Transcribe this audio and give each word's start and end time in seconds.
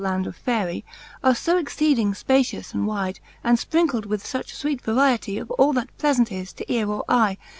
land 0.01 0.25
of 0.25 0.35
Faery, 0.35 0.83
Are 1.23 1.33
fb 1.33 1.59
exceeding 1.61 2.13
fpacious 2.13 2.73
and 2.73 2.87
wyde, 2.87 3.19
And 3.43 3.59
fprinckled 3.59 4.07
with 4.07 4.23
fuch 4.23 4.47
fwcet 4.47 4.81
variety, 4.81 5.37
Of 5.37 5.51
all 5.51 5.73
that 5.73 5.95
plealant 5.99 6.31
is 6.31 6.53
to 6.53 6.65
eare 6.73 6.89
or 6.89 7.03
eye. 7.07 7.37